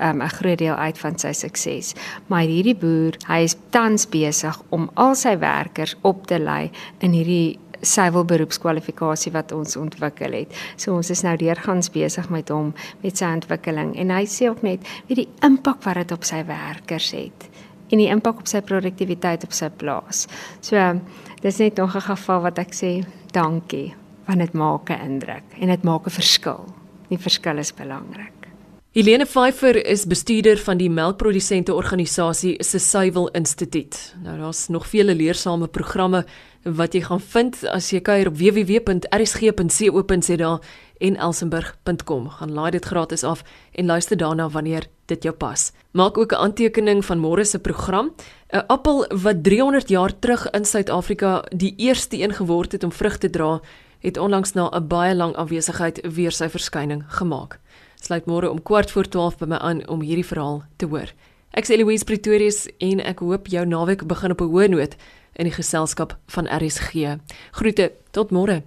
um, 0.00 0.22
'n 0.22 0.28
groot 0.28 0.58
deel 0.58 0.74
uit 0.74 0.98
van 0.98 1.18
sy 1.18 1.32
sukses. 1.32 1.94
Maar 2.26 2.40
hierdie 2.40 2.76
boer, 2.76 3.16
hy 3.26 3.42
is 3.42 3.56
tans 3.70 4.08
besig 4.08 4.62
om 4.68 4.90
al 4.94 5.14
sy 5.14 5.38
werkers 5.38 5.96
op 6.00 6.26
te 6.26 6.38
lei 6.38 6.70
in 6.98 7.12
hierdie 7.12 7.58
suiwel 7.80 8.24
beroepskwalifikasie 8.24 9.32
wat 9.32 9.52
ons 9.52 9.76
ontwikkel 9.76 10.32
het. 10.32 10.56
So 10.76 10.94
ons 10.94 11.10
is 11.10 11.22
nou 11.22 11.36
deurgangs 11.36 11.90
besig 11.90 12.28
met 12.28 12.48
hom 12.48 12.74
met 13.00 13.16
sy 13.16 13.24
ontwikkeling 13.24 13.94
en 13.96 14.10
hy 14.10 14.24
sê 14.28 14.50
ook 14.50 14.62
net 14.62 14.86
wie 15.08 15.16
die 15.22 15.28
impak 15.46 15.82
wat 15.84 15.94
dit 16.02 16.12
op 16.12 16.24
sy 16.24 16.42
werkers 16.48 17.10
het 17.16 17.48
en 17.90 17.98
die 17.98 18.10
impak 18.12 18.38
op 18.38 18.46
sy 18.46 18.60
produktiwiteit 18.62 19.44
op 19.44 19.52
sy 19.56 19.70
plaas. 19.80 20.26
So 20.60 20.76
dis 21.42 21.58
net 21.58 21.76
nog 21.76 21.96
'n 21.96 22.00
geval 22.00 22.40
wat 22.40 22.58
ek 22.58 22.72
sê 22.74 23.04
dankie 23.32 23.94
want 24.26 24.38
dit 24.38 24.52
maak 24.52 24.90
'n 24.90 25.00
indruk 25.04 25.44
en 25.60 25.68
dit 25.68 25.82
maak 25.82 26.06
'n 26.06 26.10
verskil. 26.10 26.79
Die 27.10 27.18
verskil 27.18 27.58
is 27.58 27.74
belangrik. 27.74 28.40
Helene 28.94 29.26
Pfeiffer 29.26 29.76
is 29.86 30.02
bestuurder 30.06 30.58
van 30.58 30.78
die 30.80 30.90
melkprodusente 30.90 31.74
organisasie 31.74 32.56
se 32.62 32.78
Suiwel 32.82 33.28
Instituut. 33.38 34.14
Nou 34.24 34.38
daar's 34.38 34.68
nog 34.68 34.86
vele 34.90 35.14
leersame 35.14 35.68
programme 35.70 36.24
wat 36.64 36.94
jy 36.94 37.00
gaan 37.06 37.20
vind 37.22 37.64
as 37.70 37.90
jy 37.94 38.00
kuier 38.02 38.26
op 38.32 38.36
www.rsg.co.za 38.40 39.70
en 41.00 41.16
elsenburg.com. 41.16 42.28
Gaan 42.28 42.52
laai 42.52 42.70
dit 42.74 42.84
gratis 42.84 43.22
af 43.24 43.44
en 43.72 43.86
luister 43.86 44.16
daarna 44.18 44.48
wanneer 44.50 44.86
dit 45.06 45.22
jou 45.22 45.34
pas. 45.34 45.72
Maak 45.90 46.18
ook 46.18 46.32
'n 46.32 46.42
aantekening 46.42 47.04
van 47.04 47.18
môre 47.18 47.44
se 47.44 47.58
program. 47.58 48.10
'n 48.52 48.66
Appel 48.66 49.06
wat 49.22 49.44
300 49.44 49.88
jaar 49.88 50.18
terug 50.18 50.50
in 50.50 50.64
Suid-Afrika 50.64 51.44
die 51.56 51.74
eerste 51.76 52.22
een 52.22 52.32
geword 52.32 52.72
het 52.72 52.84
om 52.84 52.92
vrug 52.92 53.18
te 53.18 53.30
dra, 53.30 53.60
het 54.00 54.16
onlangs 54.16 54.52
na 54.52 54.68
'n 54.68 54.86
baie 54.86 55.14
lang 55.14 55.34
afwesigheid 55.36 56.00
weer 56.14 56.32
sy 56.32 56.48
verskyning 56.48 57.04
gemaak. 57.08 57.58
Sluit 58.00 58.26
môre 58.26 58.50
om 58.50 58.62
kwart 58.62 58.90
voor 58.90 59.08
12 59.08 59.38
by 59.38 59.46
my 59.46 59.56
aan 59.56 59.88
om 59.88 60.00
hierdie 60.00 60.26
verhaal 60.26 60.62
te 60.76 60.86
hoor. 60.86 61.12
Ek 61.50 61.66
sê 61.66 61.76
Louise 61.76 62.04
Pretorius 62.04 62.68
en 62.78 63.00
ek 63.00 63.18
hoop 63.18 63.46
jou 63.46 63.66
naweek 63.66 64.06
begin 64.06 64.30
op 64.30 64.40
'n 64.40 64.50
hoë 64.52 64.68
noot 64.68 64.96
in 65.32 65.44
die 65.44 65.54
geselskap 65.54 66.16
van 66.26 66.46
RSG. 66.46 67.18
Groete, 67.50 67.92
tot 68.10 68.30
môre. 68.30 68.62